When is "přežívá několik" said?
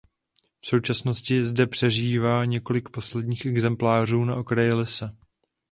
1.67-2.89